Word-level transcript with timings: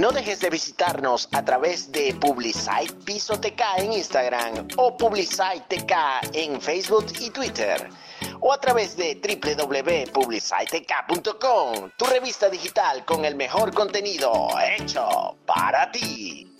No 0.00 0.10
dejes 0.12 0.40
de 0.40 0.48
visitarnos 0.48 1.28
a 1.30 1.44
través 1.44 1.92
de 1.92 2.14
Publicite 2.14 2.94
Piso 3.04 3.38
TK 3.38 3.60
en 3.76 3.92
Instagram 3.92 4.66
o 4.78 4.96
Publicite 4.96 5.66
TK 5.68 5.92
en 6.32 6.58
Facebook 6.58 7.04
y 7.20 7.28
Twitter. 7.28 7.90
O 8.40 8.50
a 8.50 8.58
través 8.58 8.96
de 8.96 9.20
www.publicitek.com, 9.20 11.90
tu 11.98 12.06
revista 12.06 12.48
digital 12.48 13.04
con 13.04 13.26
el 13.26 13.34
mejor 13.34 13.74
contenido 13.74 14.48
hecho 14.78 15.36
para 15.44 15.92
ti. 15.92 16.50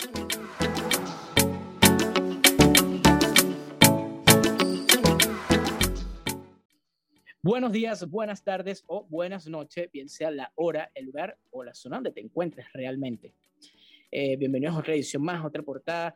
Buenos 7.43 7.73
días, 7.73 8.07
buenas 8.07 8.45
tardes 8.45 8.85
o 8.87 9.07
buenas 9.07 9.49
noches, 9.49 9.91
bien 9.91 10.11
sea 10.11 10.31
la 10.31 10.53
hora, 10.57 10.93
el 10.95 11.07
lugar 11.07 11.39
o 11.49 11.65
la 11.65 11.73
zona 11.73 11.97
donde 11.97 12.13
te 12.13 12.21
encuentres 12.21 12.71
realmente. 12.75 13.33
Eh, 14.11 14.37
bienvenidos 14.37 14.77
a 14.77 14.81
otra 14.81 14.93
edición 14.93 15.23
más, 15.23 15.43
otra 15.43 15.63
portada 15.63 16.15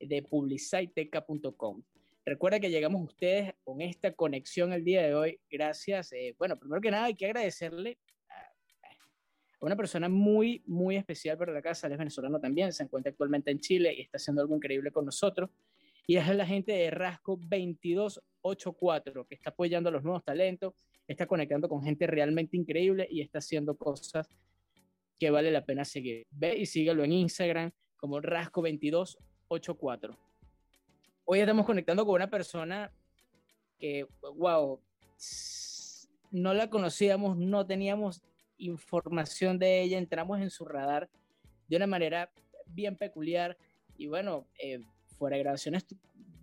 de 0.00 0.22
publiciteca.com. 0.22 1.82
Recuerda 2.24 2.58
que 2.58 2.70
llegamos 2.70 3.02
a 3.02 3.04
ustedes 3.04 3.54
con 3.62 3.82
esta 3.82 4.14
conexión 4.14 4.72
el 4.72 4.82
día 4.82 5.02
de 5.02 5.14
hoy. 5.14 5.38
Gracias. 5.50 6.10
Eh, 6.14 6.34
bueno, 6.38 6.58
primero 6.58 6.80
que 6.80 6.90
nada 6.90 7.04
hay 7.04 7.16
que 7.16 7.26
agradecerle 7.26 7.98
a, 8.30 8.96
una 9.60 9.76
persona 9.76 10.08
muy, 10.08 10.62
muy 10.64 10.96
especial 10.96 11.36
para 11.36 11.52
la 11.52 11.60
casa. 11.60 11.86
Él 11.86 11.92
es 11.92 11.98
venezolano 11.98 12.40
también, 12.40 12.72
se 12.72 12.82
encuentra 12.82 13.10
actualmente 13.10 13.50
en 13.50 13.60
Chile 13.60 13.92
y 13.94 14.00
está 14.00 14.16
haciendo 14.16 14.40
algo 14.40 14.56
increíble 14.56 14.90
con 14.90 15.04
nosotros 15.04 15.50
y 16.06 16.16
es 16.16 16.28
la 16.28 16.46
gente 16.46 16.72
de 16.72 16.90
Rasco 16.90 17.36
2284 17.36 19.26
que 19.26 19.34
está 19.34 19.50
apoyando 19.50 19.88
a 19.88 19.92
los 19.92 20.02
nuevos 20.02 20.24
talentos, 20.24 20.74
está 21.06 21.26
conectando 21.26 21.68
con 21.68 21.82
gente 21.82 22.06
realmente 22.06 22.56
increíble 22.56 23.06
y 23.10 23.20
está 23.20 23.38
haciendo 23.38 23.76
cosas 23.76 24.28
que 25.18 25.30
vale 25.30 25.50
la 25.50 25.64
pena 25.64 25.84
seguir. 25.84 26.26
Ve 26.30 26.56
y 26.56 26.66
síguelo 26.66 27.04
en 27.04 27.12
Instagram 27.12 27.70
como 27.96 28.20
Rasco 28.20 28.62
2284. 28.62 30.18
Hoy 31.24 31.38
estamos 31.38 31.64
conectando 31.64 32.04
con 32.04 32.16
una 32.16 32.28
persona 32.28 32.92
que, 33.78 34.06
wow, 34.34 34.80
no 36.32 36.54
la 36.54 36.68
conocíamos, 36.68 37.36
no 37.36 37.64
teníamos 37.64 38.22
información 38.58 39.58
de 39.58 39.82
ella, 39.82 39.98
entramos 39.98 40.40
en 40.40 40.50
su 40.50 40.64
radar 40.64 41.08
de 41.68 41.76
una 41.76 41.86
manera 41.86 42.30
bien 42.66 42.96
peculiar 42.96 43.56
y 43.96 44.06
bueno, 44.06 44.46
eh, 44.58 44.80
fuera 45.22 45.36
de 45.36 45.44
grabaciones, 45.44 45.86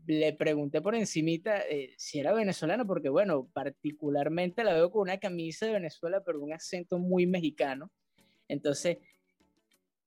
le 0.07 0.31
pregunté 0.31 0.81
por 0.81 0.95
encimita 0.95 1.59
eh, 1.69 1.93
si 1.97 2.17
era 2.17 2.31
venezolano, 2.31 2.87
porque 2.87 3.09
bueno, 3.09 3.49
particularmente 3.51 4.63
la 4.63 4.73
veo 4.73 4.89
con 4.89 5.01
una 5.01 5.17
camisa 5.17 5.65
de 5.65 5.73
Venezuela, 5.73 6.23
pero 6.25 6.39
un 6.39 6.53
acento 6.53 6.97
muy 6.97 7.27
mexicano. 7.27 7.91
Entonces, 8.47 8.99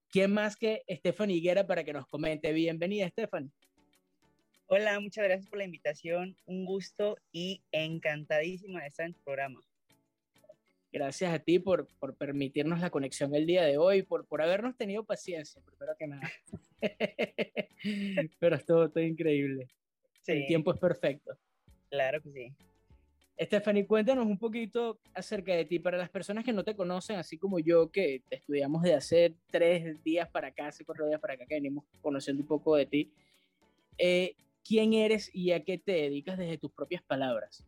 ¿quién 0.09 0.33
más 0.33 0.57
que 0.57 0.85
Stephanie 0.89 1.37
Higuera 1.37 1.67
para 1.67 1.85
que 1.85 1.93
nos 1.93 2.07
comente? 2.07 2.51
Bienvenida, 2.55 3.11
Stephanie. 3.11 3.51
Hola, 4.69 4.99
muchas 5.01 5.25
gracias 5.25 5.51
por 5.51 5.59
la 5.59 5.67
invitación. 5.67 6.35
Un 6.47 6.65
gusto 6.65 7.19
y 7.31 7.63
encantadísima 7.73 8.81
de 8.81 8.87
estar 8.87 9.05
en 9.05 9.13
tu 9.13 9.21
programa. 9.21 9.61
Gracias 10.93 11.33
a 11.33 11.39
ti 11.39 11.59
por, 11.59 11.89
por 11.99 12.15
permitirnos 12.15 12.81
la 12.81 12.91
conexión 12.91 13.35
el 13.35 13.47
día 13.47 13.63
de 13.65 13.79
hoy, 13.79 14.03
por, 14.03 14.27
por 14.27 14.43
habernos 14.43 14.77
tenido 14.77 15.05
paciencia, 15.05 15.63
primero 15.63 15.95
que 15.99 16.07
nada. 16.07 16.31
Pero 18.39 18.57
es 18.57 18.67
todo, 18.67 19.01
increíble. 19.01 19.69
El 20.27 20.47
tiempo 20.47 20.73
es 20.73 20.79
perfecto. 20.79 21.37
Claro 21.89 22.21
que 22.21 22.31
sí. 22.31 22.53
Stephanie, 23.41 23.87
cuéntanos 23.87 24.27
un 24.27 24.39
poquito 24.39 25.01
acerca 25.15 25.55
de 25.55 25.65
ti. 25.65 25.79
Para 25.79 25.97
las 25.97 26.11
personas 26.11 26.45
que 26.45 26.53
no 26.53 26.63
te 26.63 26.77
conocen, 26.77 27.17
así 27.17 27.39
como 27.39 27.59
yo, 27.59 27.91
que 27.91 28.23
te 28.29 28.37
estudiamos 28.37 28.83
de 28.83 28.95
hace 28.95 29.35
tres 29.51 30.03
días 30.05 30.29
para 30.29 30.49
acá, 30.49 30.69
hace 30.69 30.85
cuatro 30.85 31.09
días 31.09 31.21
para 31.21 31.35
acá, 31.35 31.47
que 31.47 31.55
venimos 31.55 31.85
conociendo 32.03 32.43
un 32.43 32.49
poco 32.49 32.77
de 32.77 32.87
ti. 32.87 33.13
Eh, 33.99 34.37
¿Quién 34.63 34.93
eres 34.93 35.31
y 35.33 35.53
a 35.53 35.65
qué 35.65 35.79
te 35.79 35.93
dedicas 35.93 36.39
desde 36.39 36.59
tus 36.59 36.71
propias 36.71 37.03
palabras? 37.03 37.67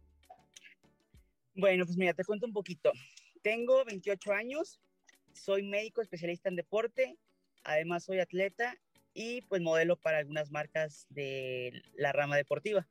Bueno, 1.56 1.84
pues 1.84 1.96
mira, 1.96 2.12
te 2.12 2.24
cuento 2.24 2.46
un 2.46 2.52
poquito. 2.52 2.92
Tengo 3.44 3.84
28 3.84 4.32
años, 4.32 4.80
soy 5.34 5.62
médico 5.62 6.00
especialista 6.00 6.48
en 6.48 6.56
deporte, 6.56 7.18
además 7.62 8.02
soy 8.02 8.18
atleta 8.18 8.74
y 9.12 9.42
pues 9.42 9.60
modelo 9.60 10.00
para 10.00 10.16
algunas 10.16 10.50
marcas 10.50 11.06
de 11.10 11.82
la 11.94 12.12
rama 12.12 12.38
deportiva. 12.38 12.88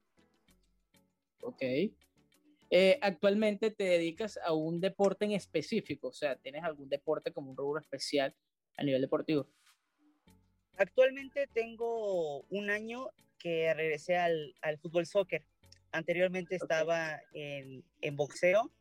Ok. 1.41 1.63
Eh, 2.69 2.99
actualmente 3.01 3.71
te 3.71 3.83
dedicas 3.83 4.37
a 4.45 4.53
un 4.53 4.79
deporte 4.79 5.25
en 5.25 5.31
específico, 5.31 6.09
o 6.09 6.13
sea, 6.13 6.35
¿tienes 6.35 6.63
algún 6.63 6.87
deporte 6.87 7.31
como 7.31 7.49
un 7.49 7.57
rubro 7.57 7.81
especial 7.81 8.35
a 8.77 8.83
nivel 8.83 9.01
deportivo? 9.01 9.49
Actualmente 10.77 11.47
tengo 11.51 12.41
un 12.51 12.69
año 12.69 13.09
que 13.39 13.73
regresé 13.73 14.17
al, 14.17 14.53
al 14.61 14.77
fútbol 14.77 15.07
soccer. 15.07 15.47
Anteriormente 15.91 16.55
estaba 16.55 17.19
en, 17.33 17.83
en 18.01 18.15
boxeo, 18.15 18.71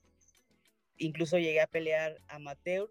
incluso 0.99 1.39
llegué 1.39 1.61
a 1.61 1.67
pelear 1.67 2.19
amateur 2.29 2.91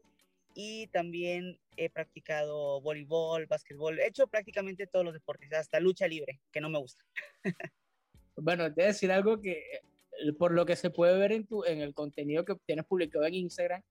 y 0.53 0.87
también 0.87 1.59
he 1.77 1.89
practicado 1.89 2.81
voleibol, 2.81 3.45
básquetbol, 3.45 3.99
he 3.99 4.07
hecho 4.07 4.27
prácticamente 4.27 4.87
todos 4.87 5.05
los 5.05 5.13
deportes, 5.13 5.51
hasta 5.53 5.79
lucha 5.79 6.07
libre, 6.07 6.41
que 6.51 6.61
no 6.61 6.69
me 6.69 6.79
gusta. 6.79 7.03
bueno, 8.35 8.65
te 8.65 8.81
voy 8.81 8.83
a 8.83 8.87
decir 8.87 9.11
algo 9.11 9.39
que 9.39 9.51
eh, 9.51 10.33
por 10.37 10.51
lo 10.51 10.65
que 10.65 10.75
se 10.75 10.89
puede 10.89 11.17
ver 11.17 11.31
en, 11.31 11.47
tu, 11.47 11.63
en 11.63 11.81
el 11.81 11.93
contenido 11.93 12.43
que 12.45 12.55
tienes 12.65 12.85
publicado 12.85 13.25
en 13.25 13.35
Instagram, 13.35 13.81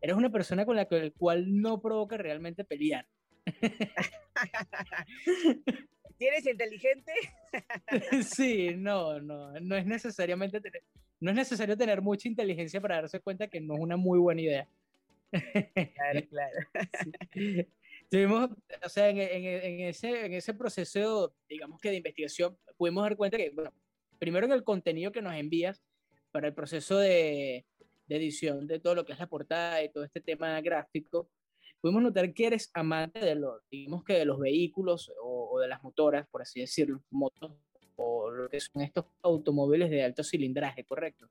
eres 0.00 0.16
una 0.16 0.30
persona 0.30 0.64
con 0.64 0.76
la 0.76 0.86
que, 0.86 0.96
el 0.96 1.12
cual 1.12 1.60
no 1.60 1.80
provoca 1.80 2.16
realmente 2.16 2.64
pelear. 2.64 3.06
¿Tienes 6.18 6.46
inteligente? 6.46 7.12
sí, 8.22 8.74
no, 8.76 9.20
no, 9.20 9.52
no 9.60 9.76
es 9.76 9.86
necesariamente 9.86 10.60
tener, 10.60 10.82
no 11.20 11.30
es 11.30 11.36
necesario 11.36 11.76
tener 11.76 12.02
mucha 12.02 12.28
inteligencia 12.28 12.80
para 12.80 12.96
darse 12.96 13.20
cuenta 13.20 13.48
que 13.48 13.60
no 13.60 13.74
es 13.74 13.80
una 13.80 13.96
muy 13.96 14.18
buena 14.18 14.42
idea. 14.42 14.68
Claro, 15.30 16.20
claro. 16.30 16.58
Tuvimos, 18.10 18.50
o 18.84 18.88
sea, 18.88 19.10
en, 19.10 19.18
en, 19.18 19.80
ese, 19.80 20.26
en 20.26 20.32
ese 20.32 20.54
proceso, 20.54 21.34
digamos 21.48 21.80
que 21.80 21.90
de 21.90 21.96
investigación, 21.96 22.58
pudimos 22.76 23.04
dar 23.04 23.16
cuenta 23.16 23.36
que, 23.36 23.50
bueno, 23.50 23.72
primero 24.18 24.46
en 24.46 24.52
el 24.52 24.64
contenido 24.64 25.12
que 25.12 25.22
nos 25.22 25.34
envías 25.34 25.82
para 26.32 26.48
el 26.48 26.54
proceso 26.54 26.98
de, 26.98 27.64
de 28.06 28.16
edición 28.16 28.66
de 28.66 28.80
todo 28.80 28.94
lo 28.94 29.04
que 29.04 29.12
es 29.12 29.18
la 29.18 29.28
portada 29.28 29.82
y 29.82 29.90
todo 29.90 30.04
este 30.04 30.20
tema 30.20 30.60
gráfico, 30.60 31.30
pudimos 31.80 32.02
notar 32.02 32.32
que 32.32 32.46
eres 32.46 32.70
amante 32.74 33.20
de 33.20 33.34
los, 33.34 33.60
digamos 33.70 34.04
que 34.04 34.14
de 34.14 34.24
los 34.24 34.38
vehículos 34.38 35.12
o, 35.22 35.50
o, 35.52 35.60
de 35.60 35.68
las 35.68 35.82
motoras, 35.82 36.26
por 36.28 36.42
así 36.42 36.60
decirlo, 36.60 37.02
motos 37.10 37.52
o 37.96 38.30
lo 38.30 38.48
que 38.48 38.60
son 38.60 38.82
estos 38.82 39.06
automóviles 39.22 39.90
de 39.90 40.04
alto 40.04 40.22
cilindraje, 40.22 40.84
¿correcto? 40.84 41.28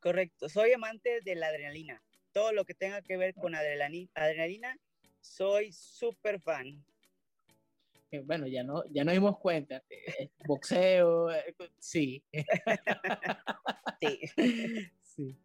Correcto, 0.00 0.48
soy 0.48 0.72
amante 0.72 1.20
de 1.22 1.34
la 1.34 1.48
adrenalina 1.48 2.02
todo 2.36 2.52
lo 2.52 2.66
que 2.66 2.74
tenga 2.74 3.00
que 3.00 3.16
ver 3.16 3.34
con 3.34 3.54
adrenalina, 3.54 4.78
soy 5.22 5.72
súper 5.72 6.38
fan. 6.38 6.84
Eh, 8.10 8.20
bueno, 8.22 8.46
ya 8.46 8.62
no, 8.62 8.84
ya 8.90 9.04
nos 9.04 9.14
dimos 9.14 9.38
cuenta. 9.38 9.82
Eh, 9.88 10.28
boxeo, 10.46 11.30
eh, 11.30 11.56
sí. 11.78 12.22
sí. 14.02 14.20
sí. 15.02 15.36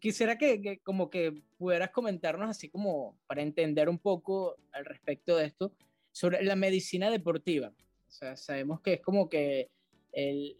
Quisiera 0.00 0.38
que, 0.38 0.80
como 0.82 1.10
que 1.10 1.42
pudieras 1.56 1.90
comentarnos 1.90 2.50
así 2.50 2.68
como 2.68 3.18
para 3.26 3.42
entender 3.42 3.88
un 3.88 3.98
poco 3.98 4.56
al 4.72 4.84
respecto 4.84 5.36
de 5.36 5.46
esto 5.46 5.74
sobre 6.12 6.42
la 6.42 6.56
medicina 6.56 7.10
deportiva. 7.10 7.72
O 8.08 8.10
sea, 8.10 8.36
sabemos 8.36 8.80
que 8.80 8.94
es 8.94 9.00
como 9.00 9.28
que 9.28 9.70
el, 10.12 10.56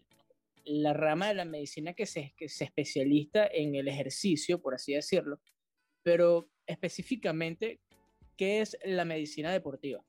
la 0.65 0.93
rama 0.93 1.27
de 1.29 1.35
la 1.35 1.45
medicina 1.45 1.93
que 1.93 2.05
se, 2.05 2.33
que 2.37 2.47
se 2.47 2.65
especializa 2.65 3.47
en 3.47 3.75
el 3.75 3.87
ejercicio, 3.87 4.61
por 4.61 4.75
así 4.75 4.93
decirlo, 4.93 5.39
pero 6.03 6.49
específicamente, 6.65 7.79
¿qué 8.37 8.61
es 8.61 8.77
la 8.83 9.05
medicina 9.05 9.51
deportiva? 9.51 10.03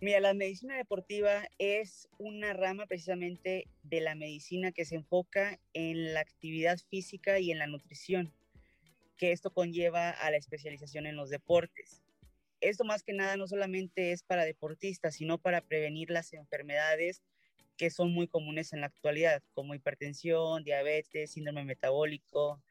Mira, 0.00 0.20
la 0.20 0.32
medicina 0.32 0.76
deportiva 0.76 1.48
es 1.58 2.08
una 2.18 2.52
rama 2.52 2.86
precisamente 2.86 3.66
de 3.82 4.00
la 4.00 4.14
medicina 4.14 4.70
que 4.70 4.84
se 4.84 4.94
enfoca 4.94 5.58
en 5.72 6.14
la 6.14 6.20
actividad 6.20 6.78
física 6.88 7.40
y 7.40 7.50
en 7.50 7.58
la 7.58 7.66
nutrición, 7.66 8.32
que 9.16 9.32
esto 9.32 9.52
conlleva 9.52 10.10
a 10.10 10.30
la 10.30 10.36
especialización 10.36 11.06
en 11.06 11.16
los 11.16 11.30
deportes. 11.30 12.04
Esto 12.60 12.84
más 12.84 13.02
que 13.02 13.12
nada 13.12 13.36
no 13.36 13.48
solamente 13.48 14.12
es 14.12 14.22
para 14.22 14.44
deportistas, 14.44 15.16
sino 15.16 15.38
para 15.38 15.62
prevenir 15.62 16.10
las 16.10 16.32
enfermedades 16.32 17.24
que 17.76 17.90
son 17.90 18.12
muy 18.12 18.28
comunes 18.28 18.72
en 18.72 18.82
la 18.82 18.86
actualidad, 18.86 19.42
como 19.52 19.74
hipertensión, 19.74 20.62
diabetes, 20.62 21.32
síndrome 21.32 21.64
metabólico, 21.64 22.62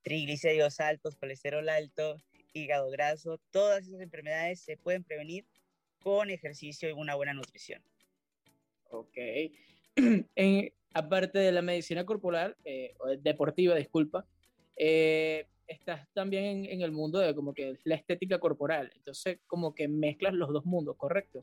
triglicéridos 0.00 0.80
altos, 0.80 1.14
colesterol 1.16 1.68
alto, 1.68 2.16
hígado 2.54 2.88
graso, 2.88 3.38
todas 3.50 3.86
esas 3.86 4.00
enfermedades 4.00 4.60
se 4.60 4.78
pueden 4.78 5.04
prevenir 5.04 5.44
con 6.06 6.30
ejercicio 6.30 6.88
y 6.88 6.92
una 6.92 7.16
buena 7.16 7.34
nutrición. 7.34 7.82
Ok. 8.90 9.18
aparte 10.94 11.40
de 11.40 11.50
la 11.50 11.62
medicina 11.62 12.06
corporal, 12.06 12.56
eh, 12.64 12.94
deportiva, 13.18 13.74
disculpa, 13.74 14.24
eh, 14.76 15.48
estás 15.66 16.08
también 16.12 16.64
en, 16.66 16.80
el 16.80 16.92
mundo 16.92 17.18
de 17.18 17.34
como 17.34 17.52
que 17.52 17.80
la 17.82 17.96
estética 17.96 18.38
corporal, 18.38 18.92
entonces 18.94 19.40
como 19.48 19.74
que 19.74 19.88
mezclas 19.88 20.32
los 20.34 20.52
dos 20.52 20.64
mundos, 20.64 20.94
¿correcto? 20.96 21.40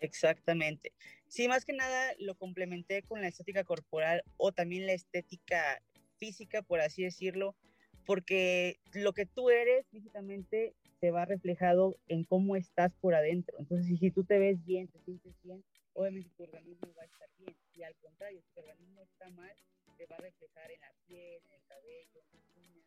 Exactamente. 0.00 0.92
Sí, 1.26 1.48
más 1.48 1.64
que 1.64 1.72
nada 1.72 2.12
lo 2.18 2.34
complementé 2.34 3.02
con 3.02 3.22
la 3.22 3.28
estética 3.28 3.64
corporal 3.64 4.22
o 4.36 4.52
también 4.52 4.84
la 4.84 4.92
estética 4.92 5.82
física, 6.18 6.60
por 6.60 6.80
así 6.80 7.02
decirlo, 7.02 7.56
porque 8.06 8.78
lo 8.94 9.12
que 9.12 9.26
tú 9.26 9.50
eres 9.50 9.86
físicamente 9.88 10.74
se 11.00 11.10
va 11.10 11.24
reflejado 11.24 11.96
en 12.08 12.24
cómo 12.24 12.56
estás 12.56 12.92
por 13.00 13.14
adentro. 13.14 13.58
Entonces, 13.58 13.98
si 13.98 14.10
tú 14.10 14.24
te 14.24 14.38
ves 14.38 14.64
bien, 14.64 14.88
te 14.88 15.00
sientes 15.00 15.34
bien, 15.42 15.62
obviamente 15.92 16.30
tu 16.36 16.44
organismo 16.44 16.94
va 16.96 17.02
a 17.02 17.06
estar 17.06 17.28
bien. 17.38 17.54
Y 17.74 17.82
al 17.82 17.94
contrario, 17.96 18.40
si 18.40 18.54
tu 18.54 18.60
organismo 18.60 19.02
está 19.02 19.28
mal, 19.30 19.54
se 19.96 20.06
va 20.06 20.16
a 20.16 20.20
reflejar 20.20 20.70
en 20.70 20.80
la 20.80 20.92
piel, 21.06 21.42
en 21.44 21.52
el 21.52 21.62
cabello, 21.68 22.20
en 22.32 22.40
las 22.40 22.56
uñas. 22.56 22.84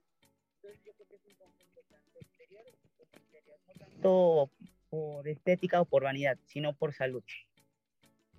Entonces, 0.55 0.81
yo 0.83 0.93
creo 0.93 1.07
que 1.07 1.15
es 1.15 1.25
un 1.25 1.35
conjunto 1.35 1.81
tanto 1.89 2.19
exterior 2.19 2.63
como 2.97 3.11
interior, 3.23 3.59
no 3.67 3.73
tanto 3.73 4.51
por 4.89 5.27
estética 5.27 5.81
o 5.81 5.85
por 5.85 6.03
vanidad, 6.03 6.37
sino 6.45 6.75
por 6.75 6.93
salud. 6.93 7.23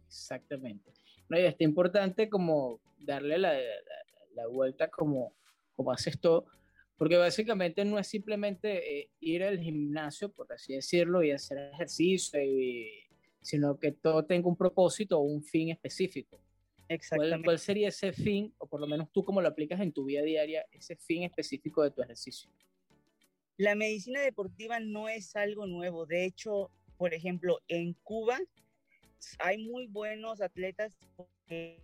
Exactamente. 0.06 0.92
No, 1.28 1.38
y 1.38 1.44
está 1.44 1.62
importante 1.62 2.28
como 2.28 2.80
darle 2.98 3.38
la, 3.38 3.54
la, 4.34 4.46
vuelta 4.48 4.88
como, 4.88 5.32
como 5.74 5.92
haces 5.92 6.20
todo, 6.20 6.46
porque 7.00 7.17
básicamente 7.17 7.82
no 7.82 7.99
es 7.99 8.08
simplemente 8.08 9.00
eh, 9.00 9.11
ir 9.20 9.43
al 9.43 9.58
gimnasio, 9.58 10.31
por 10.31 10.52
así 10.52 10.75
decirlo, 10.75 11.23
y 11.23 11.31
hacer 11.31 11.70
ejercicio, 11.73 12.38
sino 13.41 13.79
que 13.79 13.93
todo 13.93 14.26
tenga 14.26 14.47
un 14.47 14.55
propósito 14.55 15.19
o 15.19 15.23
un 15.23 15.43
fin 15.43 15.70
específico. 15.70 16.38
Exactamente. 16.88 17.43
¿Cuál, 17.43 17.58
sería 17.58 17.88
ese 17.88 18.12
fin, 18.12 18.52
o 18.58 18.67
por 18.67 18.82
lo 18.82 18.87
menos 18.87 19.11
tú 19.12 19.25
cómo 19.25 19.41
lo 19.41 19.49
aplicas 19.49 19.81
en 19.81 19.93
tu 19.93 20.05
vida 20.05 20.20
diaria, 20.20 20.67
ese 20.73 20.94
fin 20.94 21.23
específico 21.23 21.82
de 21.82 21.91
tu 21.91 22.02
ejercicio? 22.02 22.50
La 23.56 23.75
medicina 23.75 24.20
deportiva 24.20 24.79
no 24.79 25.08
es 25.08 25.35
algo 25.37 25.67
nuevo. 25.67 26.05
De 26.05 26.26
hecho, 26.26 26.70
por 26.99 27.14
ejemplo, 27.14 27.61
en 27.69 27.94
Cuba 28.02 28.38
hay 29.38 29.56
muy 29.56 29.87
buenos 29.87 30.43
atletas 30.43 30.99
porque 31.17 31.81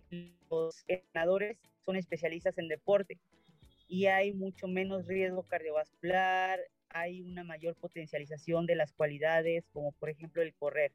los 0.51 0.83
entrenadores 0.87 1.57
son 1.83 1.95
especialistas 1.95 2.55
en 2.59 2.67
deporte 2.67 3.17
y 3.87 4.07
hay 4.07 4.33
mucho 4.33 4.67
menos 4.67 5.07
riesgo 5.07 5.43
cardiovascular, 5.43 6.59
hay 6.89 7.21
una 7.21 7.43
mayor 7.43 7.75
potencialización 7.75 8.65
de 8.65 8.75
las 8.75 8.93
cualidades, 8.93 9.65
como 9.71 9.91
por 9.93 10.09
ejemplo 10.09 10.41
el 10.41 10.53
correr. 10.53 10.91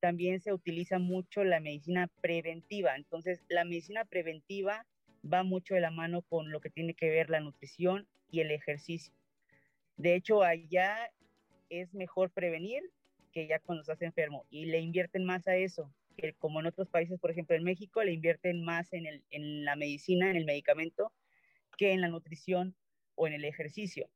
También 0.00 0.40
se 0.40 0.52
utiliza 0.52 0.98
mucho 0.98 1.44
la 1.44 1.60
medicina 1.60 2.08
preventiva. 2.20 2.96
Entonces, 2.96 3.42
la 3.48 3.64
medicina 3.64 4.04
preventiva 4.04 4.86
va 5.24 5.42
mucho 5.42 5.74
de 5.74 5.80
la 5.80 5.90
mano 5.90 6.22
con 6.22 6.50
lo 6.50 6.60
que 6.60 6.70
tiene 6.70 6.94
que 6.94 7.10
ver 7.10 7.30
la 7.30 7.40
nutrición 7.40 8.06
y 8.30 8.40
el 8.40 8.50
ejercicio. 8.50 9.12
De 9.96 10.14
hecho, 10.14 10.42
allá 10.42 11.10
es 11.70 11.94
mejor 11.94 12.30
prevenir 12.30 12.82
que 13.32 13.46
ya 13.46 13.58
cuando 13.58 13.82
estás 13.82 14.02
enfermo 14.02 14.46
y 14.50 14.66
le 14.66 14.80
invierten 14.80 15.24
más 15.24 15.48
a 15.48 15.56
eso, 15.56 15.92
como 16.38 16.60
en 16.60 16.66
otros 16.66 16.88
países, 16.88 17.18
por 17.18 17.30
ejemplo 17.30 17.56
en 17.56 17.64
México, 17.64 18.02
le 18.02 18.12
invierten 18.12 18.64
más 18.64 18.92
en, 18.92 19.06
el, 19.06 19.22
en 19.30 19.64
la 19.64 19.76
medicina, 19.76 20.30
en 20.30 20.36
el 20.36 20.44
medicamento, 20.44 21.12
que 21.76 21.92
en 21.92 22.00
la 22.00 22.08
nutrición 22.08 22.74
o 23.14 23.26
en 23.26 23.34
el 23.34 23.44
ejercicio. 23.44 24.08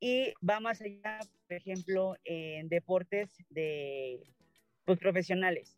Y 0.00 0.32
va 0.48 0.60
más 0.60 0.80
allá, 0.80 1.18
por 1.46 1.56
ejemplo, 1.56 2.16
en 2.24 2.68
deportes 2.68 3.36
de 3.50 4.22
pues, 4.84 4.98
profesionales. 4.98 5.76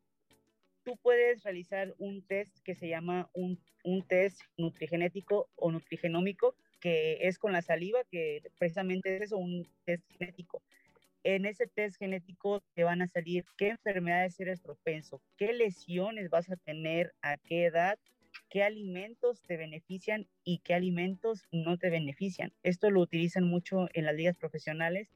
Tú 0.83 0.97
puedes 1.03 1.43
realizar 1.43 1.95
un 1.99 2.23
test 2.27 2.59
que 2.65 2.75
se 2.75 2.89
llama 2.89 3.31
un, 3.33 3.59
un 3.85 4.07
test 4.07 4.41
nutrigenético 4.57 5.49
o 5.57 5.71
nutrigenómico, 5.71 6.55
que 6.81 7.19
es 7.23 7.39
con 7.39 7.53
la 7.53 7.63
saliva, 7.63 8.01
que 8.11 8.43
precisamente 8.59 9.23
es 9.23 9.33
un 9.33 9.67
test 9.85 10.05
genético. 10.19 10.63
En 11.23 11.45
ese 11.45 11.67
test 11.67 11.97
genético 11.99 12.63
te 12.75 12.85
van 12.85 13.03
a 13.03 13.09
salir 13.09 13.45
qué 13.59 13.69
enfermedades 13.69 14.41
eres 14.41 14.61
propenso, 14.61 15.23
qué 15.37 15.53
lesiones 15.53 16.31
vas 16.31 16.51
a 16.51 16.57
tener, 16.57 17.13
a 17.21 17.37
qué 17.37 17.67
edad, 17.67 17.99
qué 18.51 18.65
alimentos 18.65 19.41
te 19.43 19.57
benefician 19.57 20.27
y 20.45 20.59
qué 20.59 20.75
alimentos 20.75 21.47
no 21.53 21.79
te 21.79 21.89
benefician. 21.89 22.53
Esto 22.65 22.91
lo 22.91 23.01
utilizan 23.01 23.45
mucho 23.45 23.89
en 23.95 24.05
las 24.05 24.15
ligas 24.15 24.37
profesionales 24.37 25.09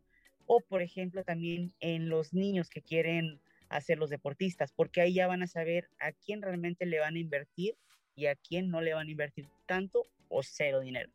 o, 0.46 0.60
por 0.60 0.82
ejemplo, 0.82 1.24
también 1.24 1.74
en 1.80 2.08
los 2.08 2.32
niños 2.32 2.70
que 2.70 2.80
quieren 2.80 3.40
hacer 3.68 3.98
los 3.98 4.08
deportistas, 4.08 4.72
porque 4.72 5.00
ahí 5.00 5.14
ya 5.14 5.26
van 5.26 5.42
a 5.42 5.48
saber 5.48 5.90
a 5.98 6.12
quién 6.12 6.42
realmente 6.42 6.86
le 6.86 7.00
van 7.00 7.16
a 7.16 7.18
invertir 7.18 7.74
y 8.14 8.26
a 8.26 8.36
quién 8.36 8.70
no 8.70 8.80
le 8.80 8.94
van 8.94 9.08
a 9.08 9.10
invertir 9.10 9.48
tanto 9.66 10.06
o 10.28 10.42
cero 10.44 10.80
dinero. 10.80 11.10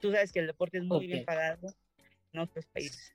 Tú 0.00 0.10
sabes 0.10 0.32
que 0.32 0.40
el 0.40 0.48
deporte 0.48 0.78
es 0.78 0.84
muy 0.84 1.06
bien 1.06 1.24
pagado 1.24 1.68
en 2.32 2.40
otros 2.40 2.66
países. 2.66 3.14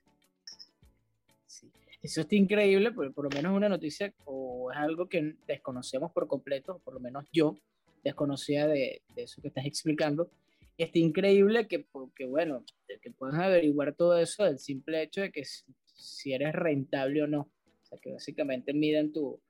Sí. 1.47 1.69
Eso 2.01 2.21
está 2.21 2.35
increíble, 2.35 2.91
porque 2.91 3.11
por 3.11 3.25
lo 3.25 3.29
menos 3.29 3.51
es 3.51 3.57
una 3.57 3.69
noticia 3.69 4.13
o 4.23 4.71
es 4.71 4.77
algo 4.77 5.09
que 5.09 5.35
desconocemos 5.45 6.11
por 6.13 6.27
completo, 6.27 6.79
por 6.79 6.93
lo 6.93 6.99
menos 7.01 7.25
yo, 7.33 7.59
desconocida 8.03 8.67
de, 8.67 9.01
eso 9.15 9.41
que 9.41 9.49
estás 9.49 9.65
explicando. 9.65 10.31
Y 10.77 10.83
está 10.83 10.99
increíble 10.99 11.67
que, 11.67 11.79
porque, 11.79 12.25
bueno, 12.25 12.63
que 13.01 13.11
puedas 13.11 13.35
averiguar 13.35 13.93
todo 13.93 14.17
eso 14.17 14.43
del 14.43 14.59
simple 14.59 15.03
hecho 15.03 15.21
de 15.21 15.31
que 15.31 15.43
si, 15.45 16.33
eres 16.33 16.53
rentable 16.53 17.23
o 17.23 17.27
no. 17.27 17.41
O 17.41 17.85
sea, 17.85 17.99
que 17.99 18.11
básicamente 18.11 18.73
miden 18.73 19.11
tu, 19.11 19.41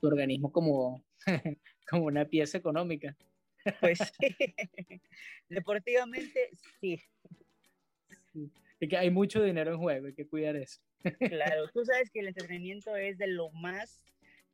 tu 0.00 0.06
organismo 0.06 0.52
como, 0.52 1.04
como 1.90 2.04
una 2.04 2.24
pieza 2.24 2.58
económica. 2.58 3.16
Pues 3.80 3.98
deportivamente 5.48 6.50
sí. 6.80 7.00
Y 8.80 8.88
que 8.88 8.96
hay 8.96 9.10
mucho 9.10 9.42
dinero 9.42 9.72
en 9.72 9.78
juego, 9.78 10.06
hay 10.06 10.14
que 10.14 10.26
cuidar 10.26 10.56
eso. 10.56 10.80
claro, 11.18 11.68
tú 11.72 11.84
sabes 11.84 12.10
que 12.10 12.20
el 12.20 12.28
entretenimiento 12.28 12.94
es 12.96 13.18
de 13.18 13.26
lo 13.26 13.50
más, 13.50 14.04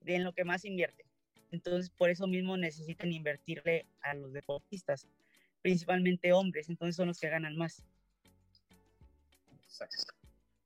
de 0.01 0.17
en 0.17 0.25
lo 0.25 0.33
que 0.33 0.45
más 0.45 0.65
invierte. 0.65 1.05
Entonces, 1.55 1.89
por 1.91 2.11
eso 2.11 2.27
mismo 2.27 2.57
necesitan 2.57 3.13
invertirle 3.13 3.87
a 4.03 4.15
los 4.15 4.33
deportistas, 4.33 5.07
principalmente 5.63 6.33
hombres, 6.33 6.69
entonces 6.69 6.97
son 6.97 7.07
los 7.07 7.19
que 7.21 7.29
ganan 7.29 7.57
más. 7.57 7.85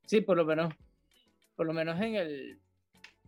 Sí, 0.06 0.22
por 0.22 0.38
lo 0.38 0.46
menos, 0.46 0.72
por 1.54 1.66
lo 1.66 1.74
menos 1.74 2.00
en 2.00 2.14
el, 2.14 2.58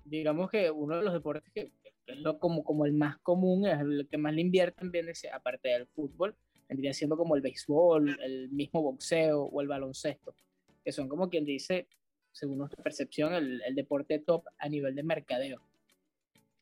digamos 0.05 0.51
que 0.51 0.71
uno 0.71 0.97
de 0.97 1.05
los 1.05 1.13
deportes 1.13 1.53
que 1.53 1.71
es 2.07 2.19
lo 2.19 2.39
como, 2.39 2.65
como 2.65 2.87
el 2.87 2.95
más 2.95 3.19
común, 3.19 3.67
es 3.67 3.79
el 3.79 4.09
que 4.11 4.17
más 4.17 4.33
le 4.33 4.41
invierten, 4.41 4.91
bien 4.91 5.07
aparte 5.33 5.69
del 5.69 5.87
fútbol, 5.87 6.35
vendría 6.67 6.95
siendo 6.95 7.17
como 7.17 7.37
el 7.37 7.43
béisbol, 7.43 8.19
el 8.23 8.49
mismo 8.49 8.83
boxeo 8.83 9.43
o 9.43 9.61
el 9.61 9.69
baloncesto, 9.69 10.35
que 10.83 10.93
son 10.93 11.09
como 11.09 11.29
quien 11.29 11.45
dice, 11.45 11.89
según 12.33 12.57
nuestra 12.57 12.83
percepción, 12.83 13.35
el, 13.35 13.61
el 13.63 13.75
deporte 13.75 14.19
top 14.19 14.47
a 14.59 14.69
nivel 14.69 14.95
de 14.95 15.03
mercadeo. 15.03 15.61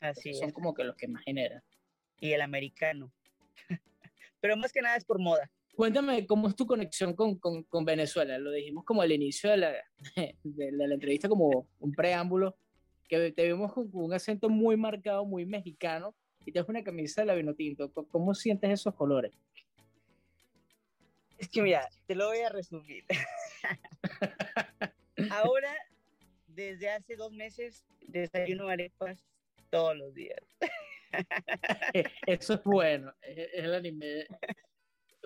Así 0.01 0.35
Son 0.35 0.51
como 0.51 0.75
que 0.75 0.85
los 0.85 0.97
que 0.97 1.09
más 1.09 1.23
generan. 1.25 1.63
Y 2.21 2.33
el 2.33 2.41
americano. 2.41 3.13
Pero 4.41 4.57
más 4.57 4.73
que 4.73 4.83
nada 4.83 4.97
es 4.97 5.05
por 5.05 5.19
moda. 5.19 5.51
Cuéntame 5.75 6.27
cómo 6.27 6.49
es 6.49 6.57
tu 6.57 6.67
conexión 6.67 7.15
con, 7.15 7.39
con, 7.39 7.63
con 7.65 7.85
Venezuela. 7.85 8.39
Lo 8.39 8.51
dijimos 8.51 8.85
como 8.85 9.03
al 9.03 9.13
inicio 9.13 9.51
de 9.51 9.57
la, 9.57 9.73
de 10.43 10.73
la, 10.73 10.95
entrevista, 10.95 11.29
como 11.29 11.69
un 11.79 11.93
preámbulo, 11.93 12.57
que 13.09 13.33
te 13.33 13.47
vimos 13.47 13.73
con 13.73 13.89
un 13.93 14.13
acento 14.13 14.49
muy 14.49 14.77
marcado, 14.77 15.25
muy 15.25 15.47
mexicano, 15.47 16.15
y 16.45 16.53
te 16.53 16.65
una 16.67 16.83
camisa 16.83 17.23
de 17.23 17.27
la 17.27 17.35
Vinotinto. 17.35 17.93
¿Cómo 17.93 18.35
sientes 18.35 18.71
esos 18.71 18.95
colores? 18.95 19.33
Es 21.37 21.49
que 21.49 21.63
mira, 21.63 21.89
te 22.07 22.15
lo 22.15 22.27
voy 22.27 22.39
a 22.39 22.49
resumir. 22.49 23.05
Ahora, 25.31 25.73
desde 26.49 26.91
hace 26.91 27.17
dos 27.17 27.33
meses, 27.33 27.85
desayuno 28.09 28.69
arepas 28.69 29.25
todos 29.71 29.97
los 29.97 30.15
días. 30.15 30.41
Eso 32.27 32.55
es 32.55 32.65
bueno, 32.65 33.13
es, 33.23 33.49
el 33.55 33.75
anime. 33.75 34.27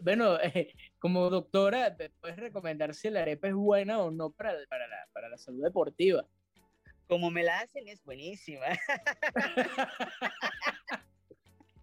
Bueno, 0.03 0.39
como 0.99 1.31
doctora, 1.31 1.97
puedes 2.21 2.37
recomendar 2.37 2.95
si 2.95 3.11
la 3.11 3.23
arepa 3.23 3.49
es 3.49 3.55
buena 3.55 4.03
o 4.03 4.11
no 4.11 4.31
para, 4.31 4.55
para, 4.69 4.87
la, 4.89 4.97
para 5.13 5.29
la 5.29 5.39
salud 5.39 5.63
deportiva. 5.63 6.27
Como 7.09 7.31
me 7.31 7.43
la 7.43 7.61
hacen, 7.61 7.87
es 7.89 8.03
buenísima. 8.03 8.67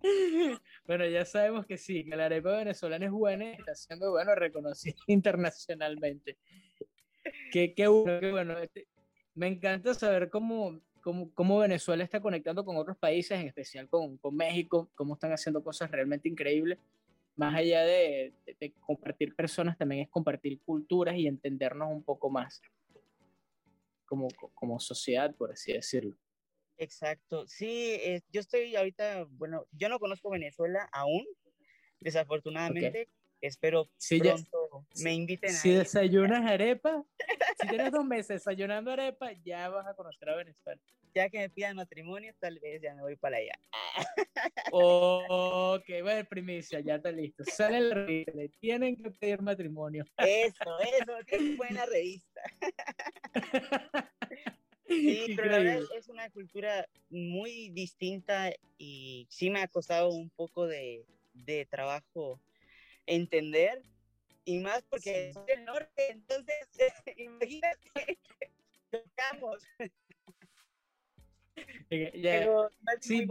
Bueno, 0.85 1.05
ya 1.05 1.25
sabemos 1.25 1.65
que 1.65 1.77
sí, 1.77 2.05
que 2.05 2.15
la 2.15 2.25
arepa 2.25 2.57
venezolana 2.57 3.05
es 3.05 3.11
buena 3.11 3.45
y 3.45 3.53
está 3.53 3.75
siendo, 3.75 4.11
bueno, 4.11 4.35
reconocida 4.35 4.95
internacionalmente. 5.07 6.37
Qué, 7.51 7.73
qué 7.73 7.87
bueno, 7.87 8.19
qué 8.19 8.31
bueno. 8.31 8.57
Este, 8.57 8.87
me 9.35 9.47
encanta 9.47 9.93
saber 9.93 10.29
cómo 10.29 10.79
cómo, 11.33 11.59
Venezuela 11.59 12.03
está 12.03 12.21
conectando 12.21 12.65
con 12.65 12.77
otros 12.77 12.97
países, 12.97 13.39
en 13.39 13.47
especial 13.47 13.87
con, 13.87 14.17
con, 14.17 14.35
México, 14.35 14.89
cómo 14.95 15.13
están 15.13 15.31
haciendo 15.31 15.63
cosas 15.63 15.91
realmente 15.91 16.29
increíbles. 16.29 16.79
Más 17.35 17.55
allá 17.55 17.83
de, 17.83 18.33
compartir 18.81 19.35
personas, 19.35 19.77
también 19.77 20.01
es 20.01 20.09
compartir 20.09 20.59
culturas 20.61 21.15
y 21.15 21.27
entendernos 21.27 21.89
un 21.89 22.03
poco 22.03 22.29
más 22.29 22.61
como, 24.05 24.27
como 24.53 24.79
sociedad, 24.79 25.33
por 25.35 25.51
así 25.51 25.71
decirlo. 25.71 26.15
Exacto, 26.79 27.45
sí, 27.45 27.97
eh, 28.01 28.21
yo 28.31 28.39
estoy 28.39 28.73
ahorita, 28.75 29.25
bueno, 29.31 29.65
yo 29.71 29.89
no 29.89 29.99
conozco 29.99 30.29
Venezuela 30.29 30.87
aún, 30.93 31.25
desafortunadamente, 31.99 33.09
espero 33.41 33.89
sí, 33.97 34.19
pronto. 34.19 34.85
me 35.03 35.13
inviten 35.13 35.51
Si 35.51 35.71
desayunas 35.71 36.41
arepa, 36.49 37.03
si 37.59 37.67
tienes 37.67 37.91
dos 37.91 38.05
meses 38.05 38.27
desayunando 38.27 38.91
arepa, 38.91 39.33
ya 39.43 39.67
vas 39.67 39.87
a 39.87 39.93
conocer 39.93 40.29
a 40.29 40.37
Venezuela. 40.37 40.81
Ya 41.13 41.29
que 41.29 41.39
me 41.39 41.49
pidan 41.49 41.75
matrimonio, 41.75 42.33
tal 42.39 42.59
vez 42.59 42.81
ya 42.81 42.93
me 42.93 43.01
voy 43.01 43.15
para 43.15 43.37
allá. 43.37 43.53
ok, 44.71 45.85
bueno, 46.01 46.27
primicia, 46.29 46.79
ya 46.79 46.95
está 46.95 47.11
listo. 47.11 47.43
Sale 47.45 47.81
la 47.81 47.95
revista, 47.95 48.31
le 48.33 48.49
tienen 48.49 48.95
que 48.95 49.11
pedir 49.11 49.41
matrimonio. 49.41 50.05
Eso, 50.17 50.79
eso, 50.79 51.13
qué 51.25 51.55
buena 51.55 51.85
revista. 51.85 52.41
Sí, 54.87 55.33
pero 55.35 55.51
la 55.51 55.57
verdad 55.59 55.87
es 55.95 56.09
una 56.09 56.29
cultura 56.29 56.87
muy 57.09 57.69
distinta 57.69 58.51
y 58.77 59.27
sí 59.29 59.49
me 59.49 59.61
ha 59.61 59.67
costado 59.67 60.09
un 60.09 60.29
poco 60.29 60.67
de, 60.67 61.05
de 61.33 61.65
trabajo 61.65 62.39
entender 63.05 63.81
y 64.45 64.59
más 64.59 64.83
porque 64.89 65.31
soy 65.33 65.45
del 65.45 65.65
norte, 65.65 66.11
entonces 66.11 66.55
imagínate, 67.17 68.17
tocamos. 68.89 69.63
Pero 71.89 72.69
sí, 73.01 73.27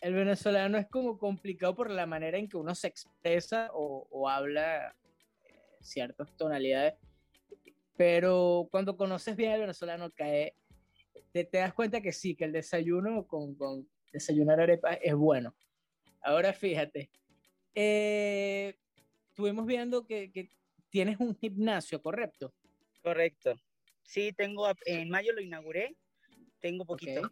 el, 0.00 0.14
venezolano 0.14 0.78
es 0.78 0.86
como 0.88 1.18
complicado 1.18 1.74
por 1.74 1.90
la 1.90 2.06
manera 2.06 2.38
en 2.38 2.48
que 2.48 2.56
uno 2.56 2.74
se 2.74 2.88
expresa 2.88 3.70
o, 3.72 4.06
o 4.10 4.28
habla 4.28 4.94
eh, 5.44 5.54
ciertas 5.80 6.34
tonalidades 6.36 6.94
pero 7.96 8.68
cuando 8.70 8.96
conoces 8.96 9.36
bien 9.36 9.52
al 9.52 9.60
venezolano, 9.60 10.10
cae, 10.10 10.54
te, 11.30 11.44
te, 11.44 11.58
das 11.58 11.74
cuenta 11.74 12.00
que 12.00 12.12
sí, 12.12 12.34
que 12.34 12.44
el 12.44 12.52
desayuno 12.52 13.26
con, 13.26 13.54
con 13.54 13.88
desayunar 14.12 14.60
arepa 14.60 14.94
es 14.94 15.14
bueno. 15.14 15.54
Ahora 16.20 16.52
fíjate, 16.52 17.10
eh, 17.74 18.74
estuvimos 19.28 19.66
viendo 19.66 20.06
que, 20.06 20.30
que, 20.32 20.50
tienes 20.90 21.18
un 21.20 21.34
gimnasio, 21.34 22.02
¿correcto? 22.02 22.52
Correcto. 23.02 23.54
Sí, 24.02 24.32
tengo, 24.32 24.66
en 24.84 25.08
mayo 25.08 25.32
lo 25.32 25.40
inauguré, 25.40 25.96
tengo 26.62 26.86
poquito. 26.86 27.30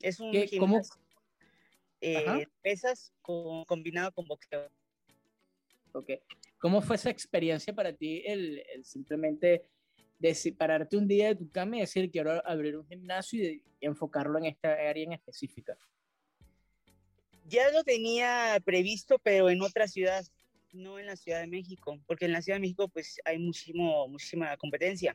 Es 0.00 0.20
un 0.20 0.30
gimnasio, 0.30 0.60
¿cómo? 0.60 0.80
Eh, 2.00 2.46
pesas 2.62 3.12
con, 3.22 3.64
combinado 3.64 4.12
con 4.12 4.26
boxeo. 4.26 4.70
Ok. 5.92 6.10
¿Cómo 6.58 6.82
fue 6.82 6.96
esa 6.96 7.10
experiencia 7.10 7.74
para 7.74 7.92
ti 7.92 8.22
el, 8.26 8.62
simplemente 8.84 9.64
pararte 10.56 10.96
un 10.96 11.08
día 11.08 11.28
de 11.28 11.36
tu 11.36 11.50
cama 11.50 11.76
y 11.76 11.80
decir 11.80 12.10
quiero 12.10 12.46
abrir 12.46 12.76
un 12.76 12.86
gimnasio 12.86 13.42
y, 13.42 13.62
enfocarlo 13.80 14.38
en 14.38 14.46
esta 14.46 14.72
área 14.72 15.04
en 15.04 15.12
específica? 15.12 15.76
Ya 17.46 17.70
lo 17.70 17.84
tenía 17.84 18.58
previsto, 18.64 19.18
pero 19.18 19.50
en 19.50 19.60
otra 19.60 19.86
ciudad, 19.88 20.24
no 20.72 20.98
en 20.98 21.04
la 21.06 21.16
Ciudad 21.16 21.40
de 21.40 21.46
México, 21.46 22.00
porque 22.06 22.24
en 22.24 22.32
la 22.32 22.40
Ciudad 22.40 22.56
de 22.56 22.62
México 22.62 22.88
pues 22.88 23.20
hay 23.26 23.38
muchísimo, 23.38 24.08
muchísima 24.08 24.56
competencia. 24.56 25.14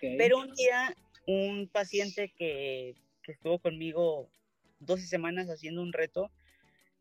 Pero 0.00 0.38
un 0.38 0.54
día 0.54 0.94
un 1.28 1.68
paciente 1.68 2.32
que, 2.34 2.94
que 3.22 3.32
estuvo 3.32 3.58
conmigo 3.58 4.30
12 4.80 5.06
semanas 5.06 5.50
haciendo 5.50 5.82
un 5.82 5.92
reto, 5.92 6.30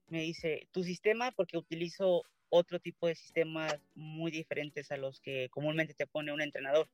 me 0.10 0.22
dice, 0.22 0.68
tu 0.74 0.84
sistema, 0.84 1.32
porque 1.32 1.58
utilizo 1.58 2.24
otro 2.50 2.82
tipo 2.82 3.08
de 3.08 3.16
sistemas 3.16 3.80
muy 3.96 4.30
diferentes 4.30 4.92
a 4.92 4.98
los 4.98 5.22
que 5.22 5.48
comúnmente 5.50 5.94
te 5.94 6.08
pone 6.08 6.34
un 6.34 6.42
entrenador. 6.42 6.90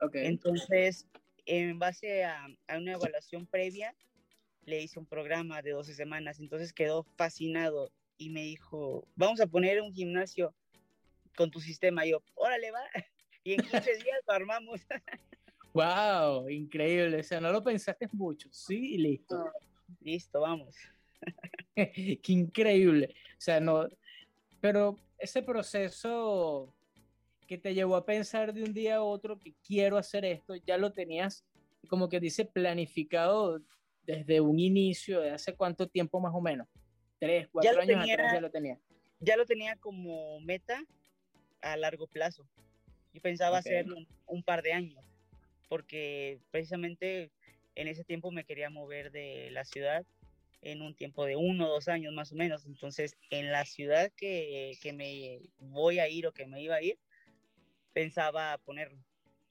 Okay. 0.00 0.24
Entonces, 0.26 1.06
en 1.44 1.78
base 1.78 2.24
a, 2.24 2.46
una 2.74 2.92
evaluación 2.92 3.46
previa, 3.46 3.94
le 4.64 4.80
hice 4.80 4.98
un 4.98 5.06
programa 5.06 5.60
de 5.60 5.72
12 5.72 5.92
semanas, 5.92 6.40
entonces 6.40 6.72
quedó 6.72 7.04
fascinado 7.16 7.92
y 8.16 8.30
me 8.30 8.42
dijo, 8.42 9.06
vamos 9.14 9.40
a 9.40 9.46
poner 9.46 9.82
un 9.82 9.92
gimnasio 9.92 10.54
con 11.36 11.50
tu 11.50 11.60
sistema. 11.60 12.06
Y 12.06 12.12
yo, 12.12 12.22
órale, 12.34 12.70
va. 12.70 12.82
Y 13.44 13.52
en 13.52 13.60
15 13.60 13.78
días 13.78 14.18
lo 14.26 14.32
armamos. 14.32 14.80
¡Wow! 15.76 16.48
Increíble. 16.48 17.20
O 17.20 17.22
sea, 17.22 17.40
no 17.40 17.52
lo 17.52 17.62
pensaste 17.62 18.08
mucho. 18.12 18.48
Sí, 18.50 18.94
y 18.94 18.98
listo. 18.98 19.52
listo, 20.00 20.40
vamos. 20.40 20.74
Qué 21.74 22.20
increíble. 22.28 23.14
O 23.32 23.40
sea, 23.40 23.60
no, 23.60 23.88
pero 24.60 24.98
ese 25.18 25.42
proceso 25.42 26.72
que 27.46 27.58
te 27.58 27.74
llevó 27.74 27.96
a 27.96 28.04
pensar 28.04 28.52
de 28.52 28.62
un 28.62 28.72
día 28.72 28.96
a 28.96 29.02
otro 29.02 29.38
que 29.38 29.54
quiero 29.64 29.98
hacer 29.98 30.24
esto, 30.24 30.56
ya 30.56 30.78
lo 30.78 30.92
tenías 30.92 31.44
como 31.88 32.08
que 32.08 32.20
dice 32.20 32.44
planificado 32.44 33.60
desde 34.04 34.40
un 34.40 34.58
inicio, 34.58 35.20
de 35.20 35.30
hace 35.30 35.54
cuánto 35.54 35.88
tiempo 35.88 36.20
más 36.20 36.34
o 36.34 36.40
menos, 36.40 36.66
tres, 37.18 37.48
cuatro 37.52 37.80
años 37.80 38.00
atrás 38.02 38.32
ya 38.32 38.40
lo 38.40 38.50
tenía. 38.50 38.78
Ya 39.20 39.36
lo 39.36 39.46
tenía 39.46 39.76
como 39.76 40.40
meta 40.40 40.82
a 41.60 41.76
largo 41.76 42.06
plazo 42.06 42.46
y 43.12 43.20
pensaba 43.20 43.58
hacerlo 43.58 43.96
un 44.26 44.42
par 44.42 44.62
de 44.62 44.72
años, 44.72 45.04
porque 45.68 46.40
precisamente 46.50 47.30
en 47.74 47.88
ese 47.88 48.04
tiempo 48.04 48.30
me 48.30 48.44
quería 48.44 48.70
mover 48.70 49.12
de 49.12 49.50
la 49.50 49.64
ciudad 49.64 50.04
en 50.62 50.82
un 50.82 50.94
tiempo 50.94 51.24
de 51.24 51.36
uno 51.36 51.68
o 51.68 51.74
dos 51.74 51.88
años 51.88 52.12
más 52.12 52.32
o 52.32 52.36
menos. 52.36 52.66
Entonces, 52.66 53.16
en 53.30 53.52
la 53.52 53.64
ciudad 53.64 54.10
que, 54.16 54.76
que, 54.82 54.92
me 54.92 55.40
voy 55.58 55.98
a 55.98 56.08
ir 56.08 56.26
o 56.26 56.32
que 56.32 56.46
me 56.46 56.62
iba 56.62 56.76
a 56.76 56.82
ir, 56.82 56.98
pensaba 57.92 58.58
ponerlo, 58.58 58.98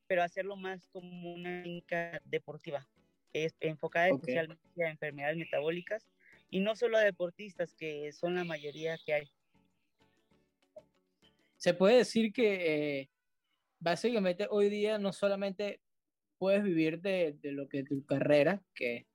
pero 0.08 0.24
hacerlo 0.24 0.56
más 0.56 0.88
como 0.88 1.34
una 1.34 1.64
clínica 1.64 2.22
deportiva, 2.26 2.88
es, 3.34 3.56
enfocada 3.60 4.10
especialmente 4.10 4.84
a 4.84 4.90
enfermedades 4.90 5.38
metabólicas 5.38 6.06
y 6.50 6.60
no 6.60 6.76
solo 6.76 6.98
a 6.98 7.02
deportistas, 7.02 7.74
que 7.74 8.12
son 8.12 8.36
la 8.36 8.44
mayoría 8.44 8.98
que 9.06 9.14
hay. 9.14 9.32
Se 11.58 11.74
puede 11.74 11.98
decir 11.98 12.32
que 12.32 13.00
eh, 13.00 13.10
básicamente 13.80 14.48
hoy 14.50 14.70
día 14.70 14.98
no 14.98 15.14
solamente 15.14 15.80
puedes 16.38 16.64
vivir 16.64 17.02
de, 17.02 17.38
de 17.42 17.52
lo 17.52 17.68
que 17.68 17.84
tu 17.84 18.06
carrera, 18.06 18.62
que 18.74 19.06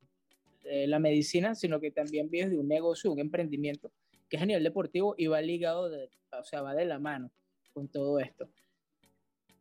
la 0.62 0.98
medicina, 0.98 1.54
sino 1.54 1.80
que 1.80 1.90
también 1.90 2.30
vives 2.30 2.50
de 2.50 2.58
un 2.58 2.68
negocio, 2.68 3.10
un 3.10 3.18
emprendimiento 3.18 3.90
que 4.30 4.36
es 4.36 4.42
a 4.42 4.46
nivel 4.46 4.62
deportivo 4.62 5.14
y 5.18 5.26
va 5.26 5.42
ligado, 5.42 5.90
de, 5.90 6.08
o 6.30 6.44
sea, 6.44 6.62
va 6.62 6.74
de 6.74 6.86
la 6.86 6.98
mano 6.98 7.30
con 7.74 7.88
todo 7.88 8.20
esto. 8.20 8.48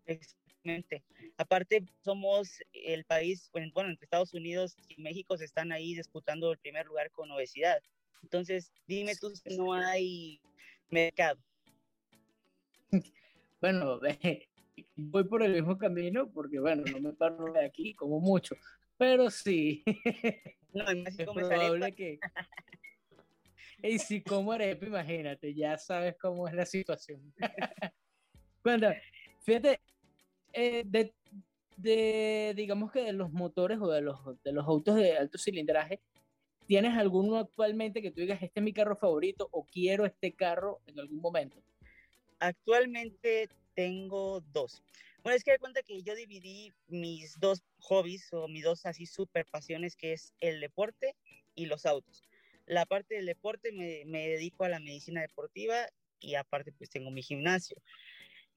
Exactamente. 0.06 1.04
Aparte, 1.38 1.84
somos 2.04 2.60
el 2.72 3.04
país, 3.04 3.50
bueno, 3.52 3.90
entre 3.90 4.06
Estados 4.06 4.34
Unidos 4.34 4.78
y 4.88 5.02
México 5.02 5.38
se 5.38 5.46
están 5.46 5.72
ahí 5.72 5.96
disputando 5.96 6.52
el 6.52 6.60
primer 6.60 6.86
lugar 6.86 7.10
con 7.12 7.32
obesidad. 7.32 7.82
Entonces, 8.22 8.72
dime 8.86 9.16
tú 9.16 9.32
si 9.36 9.58
no 9.58 9.74
hay 9.74 10.40
mercado. 10.90 11.40
Bueno, 13.62 14.00
voy 14.96 15.24
por 15.24 15.44
el 15.44 15.54
mismo 15.54 15.78
camino 15.78 16.30
porque, 16.32 16.60
bueno, 16.60 16.84
no 16.92 17.00
me 17.00 17.14
paro 17.14 17.52
de 17.54 17.66
aquí 17.66 17.94
como 17.94 18.20
mucho, 18.20 18.56
pero 18.98 19.30
sí. 19.30 19.84
No, 20.72 20.86
es 20.88 21.18
probable 21.18 21.94
que. 21.94 22.20
Y 23.82 23.98
si 23.98 24.22
como 24.22 24.52
arepa, 24.52 24.86
imagínate, 24.86 25.54
ya 25.54 25.78
sabes 25.78 26.16
cómo 26.18 26.48
es 26.48 26.54
la 26.54 26.66
situación. 26.66 27.34
Cuando, 28.62 28.90
fíjate, 29.42 29.80
eh, 30.52 30.84
de, 30.86 31.14
de, 31.78 32.54
digamos 32.56 32.92
que 32.92 33.04
de 33.04 33.14
los 33.14 33.32
motores 33.32 33.80
o 33.80 33.90
de 33.90 34.02
los, 34.02 34.20
de 34.44 34.52
los 34.52 34.66
autos 34.68 34.96
de 34.96 35.18
alto 35.18 35.38
cilindraje, 35.38 36.02
¿tienes 36.68 36.98
alguno 36.98 37.38
actualmente 37.38 38.02
que 38.02 38.12
tú 38.12 38.20
digas, 38.20 38.44
este 38.44 38.60
es 38.60 38.64
mi 38.64 38.74
carro 38.74 38.98
favorito 38.98 39.48
o 39.52 39.64
quiero 39.64 40.06
este 40.06 40.34
carro 40.34 40.82
en 40.86 41.00
algún 41.00 41.22
momento? 41.22 41.58
Actualmente 42.40 43.48
tengo 43.80 44.42
dos. 44.52 44.84
Bueno, 45.24 45.38
es 45.38 45.46
que 45.46 45.52
de 45.52 45.60
cuenta 45.60 45.82
que 45.84 46.04
yo 46.04 46.14
dividí 46.14 46.74
mis 46.88 47.40
dos 47.40 47.64
hobbies 47.78 48.28
o 48.34 48.50
mis 48.50 48.66
dos 48.66 48.86
así 48.86 49.06
super 49.06 49.46
pasiones, 49.46 49.96
que 49.96 50.12
es 50.12 50.34
el 50.42 50.60
deporte 50.60 51.16
y 51.56 51.68
los 51.68 51.86
autos. 51.86 52.22
La 52.66 52.86
parte 52.86 53.16
del 53.16 53.26
deporte 53.26 53.72
me, 53.72 54.04
me 54.06 54.28
dedico 54.28 54.66
a 54.66 54.70
la 54.70 54.82
medicina 54.82 55.22
deportiva 55.22 55.88
y 56.20 56.36
aparte 56.36 56.74
pues 56.74 56.90
tengo 56.90 57.10
mi 57.10 57.22
gimnasio. 57.22 57.82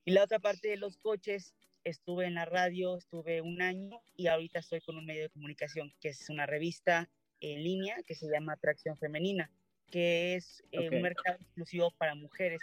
Y 0.05 0.11
la 0.11 0.25
otra 0.25 0.41
parte 0.41 0.67
de 0.67 0.76
los 0.76 0.97
coches, 0.97 1.55
estuve 1.85 2.26
en 2.26 2.35
la 2.35 2.45
radio, 2.45 2.97
estuve 2.97 3.43
un 3.43 3.62
año 3.62 4.02
y 4.17 4.26
ahorita 4.26 4.59
estoy 4.59 4.81
con 4.81 4.97
un 4.97 5.07
medio 5.07 5.23
de 5.23 5.31
comunicación 5.31 5.95
que 6.00 6.09
es 6.09 6.29
una 6.31 6.47
revista 6.47 7.09
en 7.38 7.62
línea 7.62 7.97
que 8.05 8.17
se 8.17 8.26
llama 8.29 8.55
Atracción 8.55 8.99
Femenina, 8.99 9.52
que 9.88 10.35
es 10.35 10.64
eh, 10.73 10.91
un 10.91 11.00
mercado 11.00 11.38
exclusivo 11.41 11.93
para 11.93 12.17
mujeres 12.17 12.61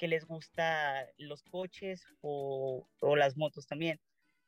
que 0.00 0.08
les 0.08 0.24
gusta 0.24 1.06
los 1.18 1.42
coches 1.42 2.06
o, 2.22 2.88
o, 3.00 3.16
las 3.16 3.36
motos 3.36 3.66
también. 3.66 4.00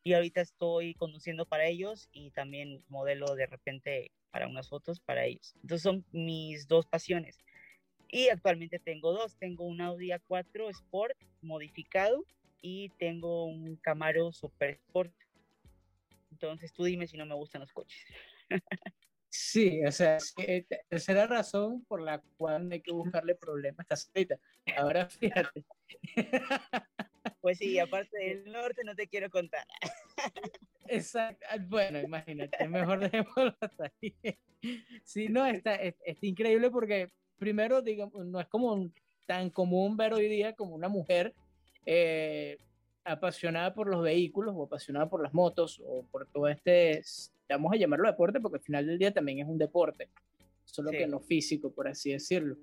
Y 0.03 0.15
ahorita 0.15 0.41
estoy 0.41 0.95
conduciendo 0.95 1.45
para 1.45 1.67
ellos 1.67 2.09
y 2.11 2.31
también 2.31 2.83
modelo 2.89 3.35
de 3.35 3.45
repente 3.45 4.11
para 4.31 4.49
unas 4.49 4.71
fotos 4.71 4.99
para 4.99 5.27
ellos. 5.27 5.55
Entonces 5.57 5.83
son 5.83 6.07
mis 6.11 6.67
dos 6.69 6.87
pasiones. 6.87 7.39
Y 8.09 8.31
actualmente 8.31 8.79
tengo 8.79 9.13
dos. 9.13 9.37
Tengo 9.37 9.65
un 9.65 9.83
Audi 9.83 10.09
A4 10.09 10.71
Sport 10.71 11.19
modificado 11.43 12.25
y 12.63 12.89
tengo 12.99 13.45
un 13.45 13.77
Camaro 13.77 14.33
Super 14.33 14.71
Sport. 14.71 15.13
Entonces 16.31 16.73
tú 16.73 16.85
dime 16.85 17.07
si 17.07 17.19
no 17.19 17.27
me 17.27 17.35
gustan 17.35 17.61
los 17.61 17.73
coches. 17.73 18.01
Sí, 19.35 19.83
o 19.83 19.91
sea, 19.91 20.19
eh, 20.47 20.67
esa 20.91 21.12
es 21.12 21.17
la 21.17 21.27
razón 21.27 21.83
por 21.87 22.03
la 22.03 22.21
cual 22.37 22.71
hay 22.71 22.83
que 22.83 22.93
buscarle 22.93 23.35
problemas 23.35 23.87
a 23.89 23.95
esta. 24.12 24.39
Ahora 24.77 25.09
fíjate. 25.09 25.65
Pues 27.41 27.59
sí, 27.59 27.79
aparte 27.79 28.19
del 28.19 28.53
norte 28.53 28.83
no 28.85 28.95
te 28.95 29.07
quiero 29.09 29.31
contar. 29.31 29.65
Exacto. 30.87 31.45
Ah, 31.49 31.57
bueno, 31.61 32.01
imagínate, 32.01 32.69
mejor 32.69 32.99
dejémoslo 32.99 33.57
hasta 33.61 33.93
ahí. 34.01 34.15
Sí, 35.05 35.29
no, 35.29 35.47
está, 35.47 35.75
está 35.77 36.27
increíble 36.27 36.71
porque 36.71 37.11
primero, 37.39 37.81
digamos, 37.81 38.27
no 38.27 38.41
es 38.41 38.47
como 38.49 38.91
tan 39.27 39.51
común 39.51 39.97
ver 39.97 40.12
hoy 40.12 40.29
día 40.29 40.55
como 40.55 40.75
una 40.75 40.89
mujer 40.89 41.35
eh, 41.87 42.59
apasionada 43.05 43.73
por 43.73 43.89
los 43.89 44.03
vehículos 44.03 44.55
o 44.57 44.65
apasionada 44.65 45.09
por 45.09 45.23
las 45.23 45.33
motos 45.33 45.81
o 45.85 46.05
por 46.11 46.27
todo 46.27 46.49
este 46.49 47.03
vamos 47.53 47.73
a 47.73 47.77
llamarlo 47.77 48.09
deporte 48.09 48.41
porque 48.41 48.59
al 48.59 48.65
final 48.65 48.87
del 48.87 48.99
día 48.99 49.13
también 49.13 49.41
es 49.41 49.49
un 49.49 49.59
deporte, 49.59 50.11
solo 50.65 50.91
que 50.91 51.07
no 51.07 51.21
físico, 51.21 51.73
por 51.73 51.89
así 51.89 52.13
decirlo. 52.13 52.57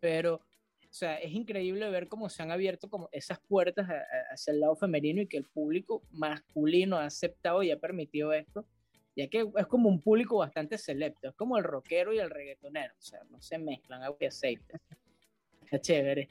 Pero, 0.00 0.36
o 0.36 0.92
sea, 0.92 1.16
es 1.16 1.32
increíble 1.32 1.88
ver 1.90 2.08
cómo 2.08 2.28
se 2.28 2.42
han 2.42 2.50
abierto 2.50 2.88
como 2.88 3.08
esas 3.12 3.38
puertas 3.40 3.86
hacia 4.30 4.52
el 4.52 4.60
lado 4.60 4.76
femenino 4.76 5.22
y 5.22 5.26
que 5.26 5.36
el 5.36 5.44
público 5.44 6.02
masculino 6.10 6.96
ha 6.96 7.06
aceptado 7.06 7.62
y 7.62 7.70
ha 7.70 7.78
permitido 7.78 8.32
esto, 8.32 8.66
ya 9.14 9.28
que 9.28 9.46
es 9.56 9.66
como 9.66 9.88
un 9.88 10.00
público 10.00 10.38
bastante 10.38 10.78
selecto, 10.78 11.28
es 11.28 11.34
como 11.34 11.58
el 11.58 11.64
rockero 11.64 12.12
y 12.12 12.18
el 12.18 12.30
reggaetonero, 12.30 12.94
o 12.98 13.02
sea, 13.02 13.20
no 13.30 13.40
se 13.40 13.58
mezclan 13.58 14.02
agua 14.02 14.18
y 14.20 14.26
aceite. 14.26 14.80
Está 15.64 15.80
chévere. 15.80 16.28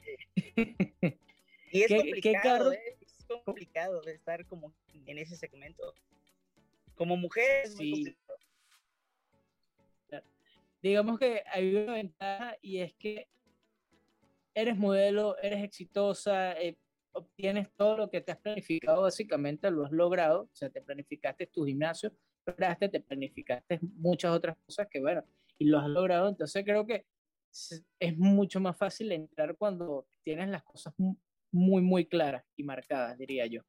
Y 1.72 1.82
es 1.82 1.88
complicado, 1.96 2.72
¿eh? 2.72 2.98
es 3.00 3.24
complicado 3.44 4.02
de 4.02 4.12
estar 4.12 4.46
como 4.46 4.74
en 5.06 5.18
ese 5.18 5.36
segmento. 5.36 5.94
Como 7.02 7.16
mujer 7.16 7.66
sí. 7.66 8.16
Digamos 10.80 11.18
que 11.18 11.42
hay 11.52 11.74
una 11.74 11.94
ventaja 11.94 12.56
y 12.62 12.78
es 12.78 12.94
que 12.94 13.26
eres 14.54 14.76
modelo, 14.76 15.36
eres 15.38 15.64
exitosa, 15.64 16.52
eh, 16.60 16.78
obtienes 17.10 17.72
todo 17.74 17.96
lo 17.96 18.08
que 18.08 18.20
te 18.20 18.30
has 18.30 18.38
planificado, 18.38 19.02
básicamente 19.02 19.68
lo 19.72 19.84
has 19.84 19.90
logrado, 19.90 20.42
o 20.42 20.50
sea, 20.52 20.70
te 20.70 20.80
planificaste 20.80 21.48
tu 21.48 21.64
gimnasio, 21.64 22.12
te 22.44 23.00
planificaste 23.00 23.80
muchas 23.82 24.30
otras 24.30 24.56
cosas 24.64 24.86
que, 24.88 25.00
bueno, 25.00 25.24
y 25.58 25.64
lo 25.64 25.80
has 25.80 25.88
logrado, 25.88 26.28
entonces 26.28 26.64
creo 26.64 26.86
que 26.86 27.04
es 27.98 28.16
mucho 28.16 28.60
más 28.60 28.76
fácil 28.76 29.10
entrar 29.10 29.56
cuando 29.56 30.06
tienes 30.22 30.48
las 30.50 30.62
cosas 30.62 30.94
muy, 31.50 31.82
muy 31.82 32.06
claras 32.06 32.44
y 32.54 32.62
marcadas, 32.62 33.18
diría 33.18 33.46
yo. 33.46 33.62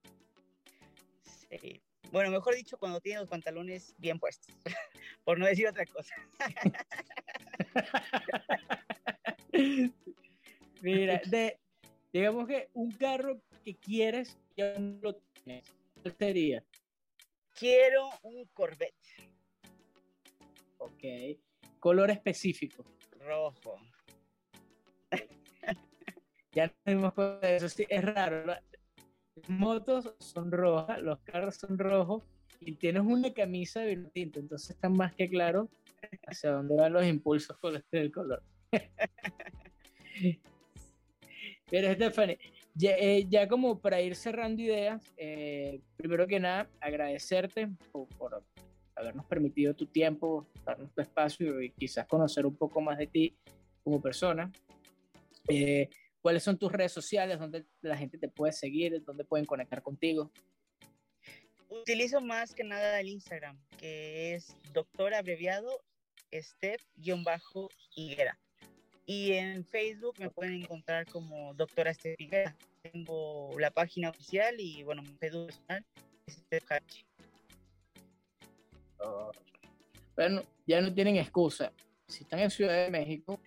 Sí, 1.24 1.82
bueno, 2.12 2.32
mejor 2.32 2.56
dicho, 2.56 2.78
cuando 2.78 3.02
tiene 3.02 3.20
los 3.20 3.30
pantalones 3.30 3.94
bien 3.98 4.20
puestos, 4.20 4.56
por 5.24 5.40
no 5.40 5.46
decir 5.46 5.68
otra 5.68 5.86
cosa. 5.86 6.16
Mira, 10.82 11.22
de, 11.26 11.60
digamos 12.12 12.48
que 12.48 12.70
un 12.74 12.92
carro 12.92 13.40
que 13.64 13.76
quieres 13.76 14.38
ya 14.56 14.78
no 14.78 15.00
lo 15.02 15.16
tienes. 15.16 15.66
¿Cuál 16.02 16.16
sería? 16.18 16.64
Quiero 17.56 18.10
un 18.24 18.46
Corvette. 18.54 18.94
Ok. 20.80 21.04
Color 21.80 22.12
específico. 22.12 22.84
Rojo. 23.20 23.80
ya 26.52 26.68
no 26.68 26.74
tenemos 26.84 27.14
eso. 27.42 27.70
Sí, 27.70 27.86
es 27.88 28.04
raro 28.04 28.54
motos 29.48 30.14
son 30.20 30.52
rojas, 30.52 31.02
los 31.02 31.20
carros 31.20 31.56
son 31.56 31.78
rojos 31.78 32.24
y 32.60 32.74
tienes 32.74 33.04
una 33.04 33.34
camisa 33.34 33.82
de 33.82 33.96
vino 33.96 34.10
tinto, 34.10 34.40
entonces 34.40 34.72
está 34.72 34.90
más 34.90 35.14
que 35.14 35.30
claro 35.30 35.70
hacia 36.28 36.52
dónde 36.52 36.76
van 36.76 36.94
los 36.94 37.06
impulsos 37.06 37.58
con 37.58 37.76
este 37.76 37.98
del 37.98 38.12
color. 38.12 38.44
Pero 41.70 41.94
Stephanie, 41.94 42.38
eh, 42.82 43.26
ya, 43.30 43.48
como 43.48 43.80
para 43.80 44.02
ir 44.02 44.16
cerrando 44.16 44.62
ideas, 44.62 45.02
eh, 45.18 45.80
primero 45.96 46.28
que 46.28 46.40
nada, 46.40 46.70
agradecerte 46.80 47.70
por, 47.92 48.44
habernos 48.96 49.26
permitido 49.26 49.74
tu 49.74 49.88
tiempo, 49.88 50.48
darnos 50.66 50.92
tu 50.94 51.02
espacio 51.02 51.62
y 51.62 51.72
quizás 51.72 52.06
conocer 52.08 52.46
un 52.46 52.56
poco 52.56 52.80
más 52.82 52.98
de 52.98 53.08
ti 53.08 53.36
como 53.84 54.02
persona. 54.02 54.52
Eh, 55.48 55.90
¿Cuáles 56.24 56.42
son 56.42 56.58
tus 56.58 56.72
redes 56.72 56.94
sociales? 56.94 57.38
¿Dónde 57.38 57.66
la 57.82 57.98
gente 57.98 58.18
te 58.18 58.30
puede 58.30 58.54
seguir? 58.54 59.04
¿Dónde 59.04 59.26
pueden 59.26 59.46
conectar 59.46 59.84
contigo? 59.84 60.32
Utilizo 61.68 62.22
más 62.22 62.56
que 62.56 62.64
nada 62.64 63.02
el 63.02 63.10
Instagram, 63.10 63.62
que 63.78 64.34
es 64.34 64.56
doctor 64.72 65.14
abreviado 65.14 65.84
Steph-Higuera. 66.32 68.40
Y 69.06 69.34
en 69.34 69.66
Facebook 69.66 70.16
me 70.18 70.30
pueden 70.30 70.54
encontrar 70.54 71.06
como 71.08 71.54
doctora 71.56 71.94
Steph 71.94 72.16
Higuera. 72.18 72.56
Tengo 72.82 73.52
la 73.60 73.72
página 73.72 74.10
oficial 74.10 74.56
y 74.60 74.82
bueno, 74.84 75.02
mi 75.02 75.18
Facebook 75.18 75.48
personal 75.48 75.86
es 76.26 76.36
Steph 76.36 76.64
bueno, 80.16 80.42
ya 80.66 80.80
no 80.80 80.94
tienen 80.94 81.18
excusa. 81.18 81.74
Si 82.08 82.24
están 82.24 82.40
en 82.40 82.50
Ciudad 82.50 82.86
de 82.86 82.92
México, 82.92 83.42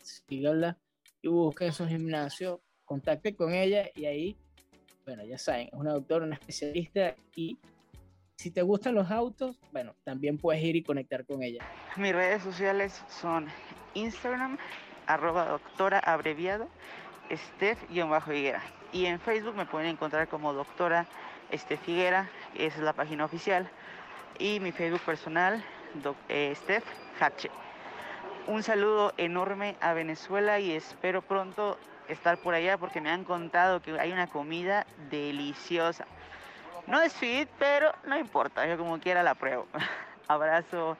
síganla 0.00 0.78
y 1.22 1.28
busquen 1.28 1.72
su 1.72 1.86
gimnasio, 1.86 2.60
contacten 2.84 3.34
con 3.34 3.52
ella 3.52 3.90
y 3.94 4.06
ahí, 4.06 4.36
bueno, 5.04 5.24
ya 5.24 5.38
saben, 5.38 5.68
es 5.68 5.72
una 5.74 5.92
doctora, 5.92 6.24
una 6.24 6.34
especialista 6.34 7.14
y 7.34 7.58
si 8.36 8.50
te 8.50 8.62
gustan 8.62 8.94
los 8.94 9.10
autos, 9.10 9.58
bueno, 9.72 9.96
también 10.04 10.38
puedes 10.38 10.62
ir 10.62 10.76
y 10.76 10.82
conectar 10.82 11.26
con 11.26 11.42
ella. 11.42 11.64
Mis 11.96 12.12
redes 12.12 12.42
sociales 12.42 13.02
son 13.08 13.48
Instagram, 13.94 14.58
arroba 15.06 15.48
doctora 15.48 15.98
abreviado, 15.98 16.68
Steph-Higuera. 17.30 18.62
Y 18.92 19.06
en 19.06 19.18
Facebook 19.18 19.56
me 19.56 19.66
pueden 19.66 19.88
encontrar 19.90 20.28
como 20.28 20.52
doctora 20.52 21.06
Steph 21.52 21.88
Higuera, 21.88 22.30
esa 22.54 22.76
es 22.76 22.82
la 22.82 22.92
página 22.92 23.24
oficial. 23.24 23.68
Y 24.38 24.60
mi 24.60 24.70
Facebook 24.70 25.02
personal, 25.02 25.62
doc, 26.02 26.16
eh, 26.28 26.54
Steph 26.54 26.84
Hatche 27.20 27.50
un 28.48 28.62
saludo 28.62 29.12
enorme 29.18 29.76
a 29.80 29.92
Venezuela 29.92 30.58
y 30.58 30.72
espero 30.72 31.20
pronto 31.20 31.78
estar 32.08 32.38
por 32.38 32.54
allá 32.54 32.78
porque 32.78 33.00
me 33.00 33.10
han 33.10 33.24
contado 33.24 33.82
que 33.82 34.00
hay 34.00 34.10
una 34.10 34.26
comida 34.26 34.86
deliciosa. 35.10 36.06
No 36.86 36.98
es 37.00 37.12
fit, 37.12 37.48
pero 37.58 37.92
no 38.04 38.18
importa, 38.18 38.66
yo 38.66 38.78
como 38.78 38.98
quiera 38.98 39.22
la 39.22 39.34
pruebo. 39.34 39.66
Abrazo 40.28 40.96